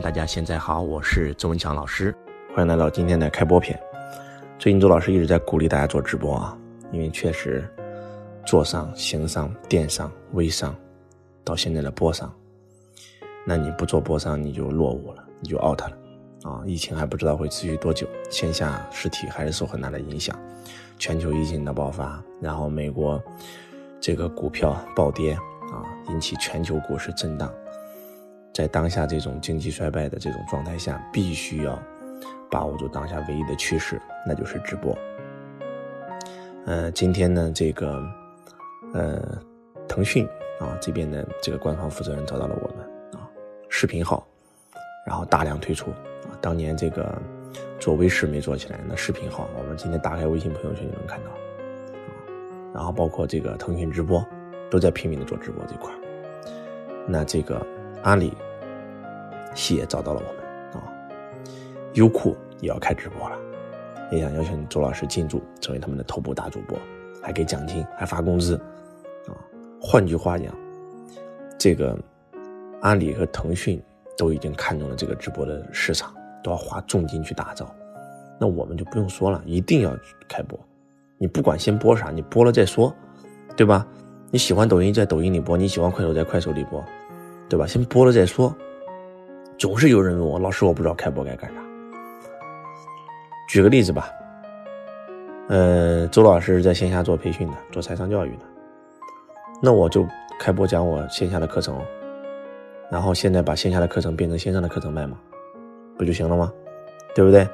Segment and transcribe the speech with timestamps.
[0.00, 2.14] 大家现在好，我是周文强老师，
[2.54, 3.76] 欢迎来到今天的开播篇。
[4.56, 6.56] 最近周老师一直在鼓励大家做直播啊，
[6.92, 7.68] 因为确实
[8.46, 10.72] 做商、行商、电商、微商，
[11.42, 12.32] 到现在的播商，
[13.44, 15.98] 那你不做播商你就落伍了，你就 out 了
[16.44, 16.62] 啊！
[16.64, 20.38] 疫情还不知道会持续多久，线下实体还是受很大的影响，
[20.96, 23.20] 全球疫情的爆发，然后美国
[24.00, 25.32] 这个股票暴跌
[25.72, 27.52] 啊，引起全球股市震荡。
[28.58, 31.80] 在当下这种经济衰败的这种状态下，必须要
[32.50, 34.98] 把握住当下唯一的趋势，那就是直播。
[36.66, 38.04] 呃，今天呢，这个
[38.92, 39.40] 呃，
[39.86, 40.26] 腾讯
[40.58, 43.30] 啊这边的这个官方负责人找到了我们啊，
[43.68, 44.26] 视频号，
[45.06, 45.92] 然后大量推出。
[46.40, 47.16] 当年这个
[47.78, 51.30] 做微视没做起来，那视频号，我们今天打开微信朋友圈就能看到。
[52.74, 54.26] 然后包括这个腾讯直播，
[54.68, 55.94] 都在拼命的做直播这块
[57.06, 57.64] 那这个
[58.02, 58.32] 阿里。
[59.58, 60.86] 企业找到了我们啊，
[61.94, 63.36] 优酷也要开直播了，
[64.12, 66.78] 也想邀请周老师进驻，成为他们的头部大主播，
[67.20, 68.54] 还给奖金，还发工资，
[69.26, 69.34] 啊，
[69.80, 70.54] 换句话讲，
[71.58, 71.98] 这个
[72.82, 73.82] 阿里和腾讯
[74.16, 77.68] 都已经看中了这个直播的市场，都要花重金去打造，
[78.38, 79.90] 那我们就不用说了，一定要
[80.28, 80.56] 开播，
[81.18, 82.94] 你不管先播啥，你播了再说，
[83.56, 83.84] 对吧？
[84.30, 86.80] 你喜欢抖音在抖音里播，你喜欢快手在快手里播，
[87.48, 87.66] 对吧？
[87.66, 88.54] 先播了再说。
[89.58, 91.60] 总是有人问我，老师，我不知道开播该干啥。
[93.48, 94.08] 举个例子吧，
[95.48, 98.44] 呃，周老师在线下做培训的，做财商教育的，
[99.60, 100.06] 那我就
[100.38, 101.76] 开播讲我线下的课程，
[102.88, 105.18] 然后现在把线下的课程变成线上的课程卖嘛，
[105.96, 106.52] 不就行了吗？
[107.12, 107.44] 对不对？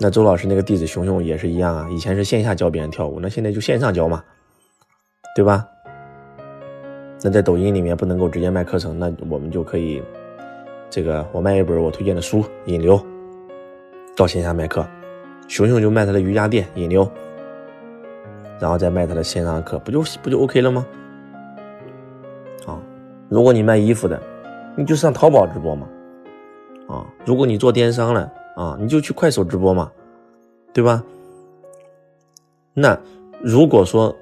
[0.00, 4.24] 那周老师那个弟子熊熊也是一样啊，以前是线下教别人跳舞，那现在就线上教嘛，
[5.36, 5.64] 对吧？
[7.22, 10.02] 那在抖音里面不能够直接卖课程，那我们就可以。
[10.90, 12.98] 这个我卖一本我推荐的书引流，
[14.16, 14.86] 到线下卖课，
[15.46, 17.08] 熊熊就卖他的瑜伽垫引流，
[18.58, 20.86] 然后再卖他的线上课，不就不就 OK 了吗？
[22.66, 22.80] 啊，
[23.28, 24.20] 如果你卖衣服的，
[24.76, 25.86] 你就上淘宝直播嘛，
[26.88, 29.90] 啊，如果你做电商了啊，你就去快手直播嘛，
[30.72, 31.04] 对吧？
[32.72, 32.98] 那
[33.42, 34.14] 如果说。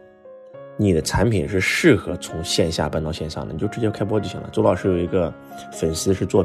[0.76, 4.48] 你的产品是适合从线下搬到线上的，你就直接开播就行了。
[4.53, 5.32] 周老师有一个
[5.72, 6.44] 粉丝是做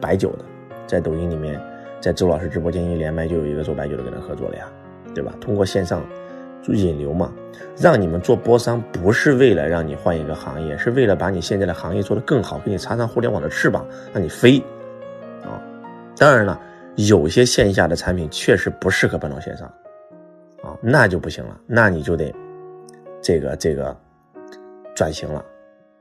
[0.00, 0.44] 白酒的，
[0.86, 1.60] 在抖音里面，
[2.00, 4.66] 在周老师直播间一连麦就有一个做白酒的跟他合作了呀，
[5.14, 5.32] 对吧？
[5.40, 6.04] 通过线上
[6.62, 7.32] 就引流嘛，
[7.76, 14.62] 让你们做播商不是为了让你换一个行业，是为了把你现在的行业做得更好，给你插上互联网的翅膀，让你飞
[15.42, 15.58] 啊！
[16.16, 16.60] 当然了，
[16.94, 19.66] 有些线下的产品确实不适合搬到线上
[20.62, 22.32] 啊，那就不行了，那你就得。
[23.22, 23.96] 这个这个
[24.94, 25.42] 转型了，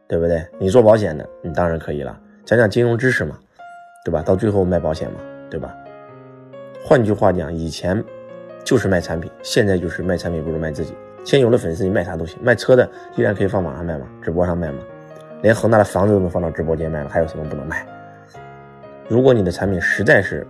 [0.08, 0.46] 对不对？
[0.60, 3.38] 你做保险的，你当然可以了，讲讲金融知识嘛，
[4.04, 4.22] 对吧？
[4.24, 5.74] 到最后卖保险嘛，对吧？
[6.84, 8.04] 换句话讲，以前
[8.64, 10.96] 就是卖产品，现在就是卖产品不如卖自己。
[11.24, 14.80] 先有了粉丝，你卖啥都行，卖车的依然可以放网上卖嘛，直播上卖嘛，
[15.44, 17.86] 连恒大的房子都能放到直播间卖了，还有什么不能卖？
[19.08, 20.46] 如果你的产品实在是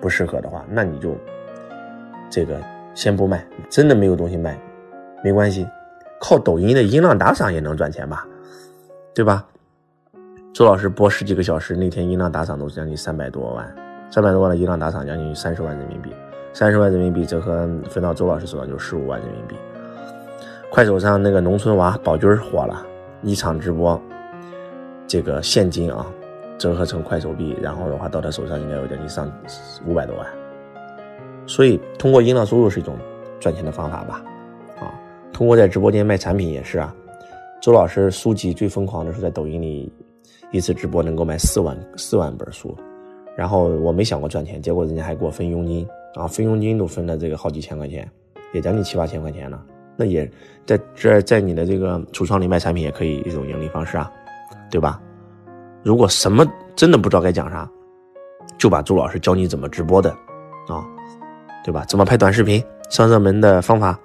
[0.00, 1.16] 不适合的话，那你就
[2.28, 2.60] 这个
[2.94, 4.58] 先不卖，真的没有东西卖，
[5.24, 5.66] 没关系。
[6.22, 8.24] 靠抖音的音浪打赏也能赚钱吧，
[9.12, 9.44] 对吧？
[10.54, 13.76] 周老师播十几个小时，那天音浪打赏都将近三百多万，
[14.08, 16.14] 三百多万的音浪打赏将近三十万人民币，
[16.52, 19.56] 三十万人民币折合分到周老师手上就十五万人民币。
[20.70, 22.86] 快手上那个农村娃宝军火了，
[23.22, 24.00] 一场直播，
[25.08, 26.06] 这个现金啊，
[26.56, 29.28] 折合成快手币，然后的话到他手上应该有将近上
[29.84, 30.26] 五百多万。
[31.48, 32.96] 所以通过音浪收入是一种
[33.40, 34.22] 赚钱的方法吧。
[35.32, 36.94] 通过在直播间卖产品也是啊，
[37.60, 39.90] 周老师书籍最疯狂的是在抖音里
[40.50, 42.76] 一次直播能够卖四万四万本书，
[43.34, 48.08] 然后我没想过赚钱，结果人家还给我分佣金啊，分佣金都分了这个好几千块钱，
[48.52, 49.64] 也将近七八千块钱了。
[49.96, 50.30] 那也
[50.66, 54.10] 在这在你的这个橱窗里卖产品也可以一种盈利方式啊，
[54.70, 55.00] 对吧？
[55.82, 57.68] 如果什么真的不知道该讲啥，
[58.58, 60.10] 就把周老师教你怎么直播的
[60.68, 60.84] 啊，
[61.64, 61.84] 对吧？
[61.86, 63.98] 怎么拍短视频上热门的方法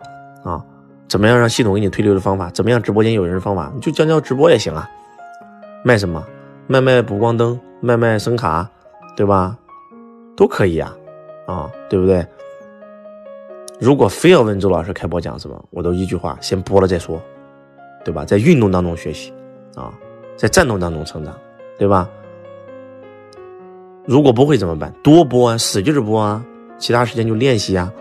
[0.43, 0.63] 啊。
[1.07, 2.49] 怎么样让系统给你推流的方法？
[2.51, 3.71] 怎么样直播间有人的方法？
[3.73, 4.89] 你就教教直播也行啊。
[5.83, 6.23] 卖什么？
[6.67, 8.69] 卖卖补光灯，卖卖声卡，
[9.15, 9.57] 对吧？
[10.35, 10.93] 都可以啊，
[11.45, 12.25] 啊，对不对？
[13.79, 17.21] 如果非要问周老师开播讲什么，我都一句话：先播了再说，
[18.03, 18.25] 对吧？
[18.25, 19.33] 在运动当中学习，
[19.75, 19.93] 啊，
[20.35, 21.33] 在战斗当中成长，
[21.77, 22.09] 对吧？
[24.05, 24.93] 如果不会怎么办？
[25.03, 26.43] 多播啊，使劲播啊，
[26.77, 27.91] 其他时间就练习啊，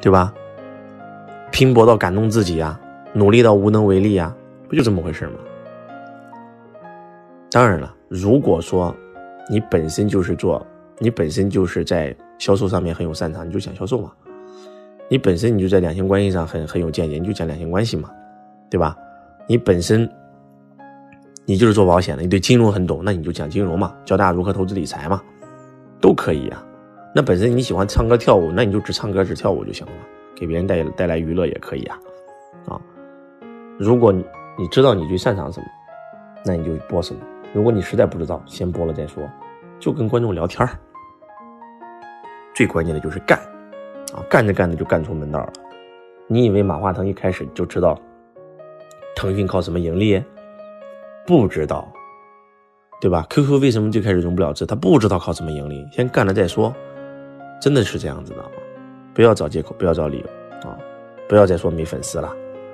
[0.00, 0.34] 对吧？
[1.54, 2.80] 拼搏到感动自己啊，
[3.12, 4.34] 努力到无能为力啊，
[4.68, 5.34] 不就这么回事吗？
[7.48, 8.92] 当然了，如果说
[9.48, 10.66] 你本身就是做，
[10.98, 14.10] 你本身就是在销售上面很有擅长，你就讲销售嘛。
[15.08, 18.10] 你本身你就在两性关系上很很有见解，你就讲两性关系嘛，
[18.68, 18.96] 对吧？
[19.46, 20.10] 你本身
[21.44, 25.22] 你就是做保险的，你对金融很懂，那你就讲金融嘛，教大家如何投资理财嘛，
[26.00, 26.60] 都可以呀。
[27.14, 29.92] 那本身你喜欢唱歌跳舞，那你就只唱歌只跳舞就行了，
[30.34, 31.98] 给别人带带来娱乐也可以啊。
[32.66, 32.80] 啊，
[33.78, 35.66] 如果你知道你最擅长什么，
[36.44, 37.20] 那你就播什么。
[37.52, 39.22] 如果你实在不知道，先播了再说，
[39.78, 40.68] 就跟观众聊天
[42.54, 43.38] 最关键的就是干，
[44.12, 45.52] 啊，干着干着就干出门道了。
[46.26, 48.00] 你以为马化腾一开始就知道
[49.14, 50.22] 腾讯靠什么盈利？
[51.26, 51.90] 不知道，
[53.00, 54.66] 对吧？QQ 为什么最开始融不了资？
[54.66, 56.74] 他不知道靠什么盈利，先干了再说。
[57.60, 58.44] 真的是这样子的，
[59.14, 60.76] 不要找借口，不要找理由啊！
[61.28, 62.28] 不要再说没粉丝了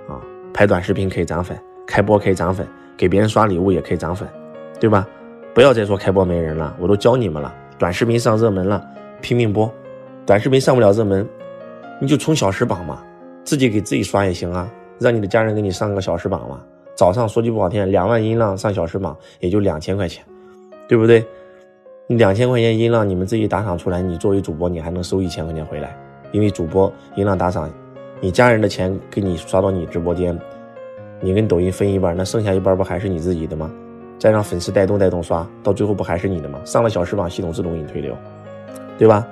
[0.09, 0.19] 啊！
[0.55, 1.57] 拍短视频可以涨粉，
[1.87, 2.67] 开播可以涨粉，
[2.97, 4.27] 给别人刷礼物也可以涨粉。
[4.81, 5.07] 对吧？
[5.55, 7.55] 不要再说开播没人了，我都教你们了。
[7.79, 8.83] 短视频上热门了，
[9.21, 9.71] 拼命播；
[10.25, 11.29] 短视频上不了热门，
[12.01, 13.03] 你就冲小时榜嘛，
[13.45, 14.71] 自己给自己刷也行啊。
[14.99, 16.61] 让你的家人给你上个小时榜嘛。
[16.95, 20.25] 早上说句不好听，两万音浪上小时榜也就两千块钱，
[20.89, 21.25] 对不对？
[22.09, 25.97] 两千块钱音浪你们自己打赏出来，你作为主播你还能收一千块钱回来，
[26.33, 27.71] 因为主播音浪打赏，
[28.21, 30.39] 你家人的钱给你刷到你直播间，
[31.21, 33.71] 你跟抖音分一半，那剩下一半不还是你自己的吗？
[34.19, 36.61] 再让粉丝带动带动刷，到最后不还是你的吗？
[36.65, 38.15] 上了小时榜，系统自动给你推流，
[38.99, 39.27] 对吧？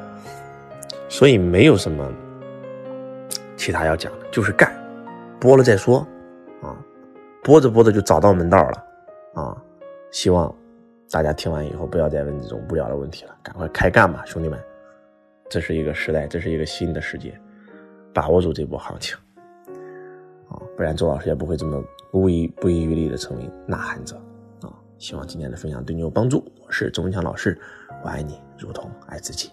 [1.10, 2.10] 所以没有什么
[3.56, 4.70] 其他要讲的，就是干，
[5.38, 5.98] 播了再说，
[6.62, 6.76] 啊，
[7.42, 8.84] 播着播着就找到门道了，
[9.34, 9.56] 啊，
[10.10, 10.54] 希望
[11.10, 14.58] 大家听完以后不要再问这种无聊的问题了，赶快开干吧，兄弟们！
[15.48, 17.38] 这是一个时代，这是一个新的世界，
[18.12, 19.16] 把握住这波行情，
[20.48, 24.20] 啊，不然周老师也不会这么不遗不遗余力的成为呐喊者。
[24.98, 26.44] 希望今天的分享对你有帮助。
[26.60, 27.56] 我是周文强老师，
[28.02, 29.48] 我爱你如同爱自己。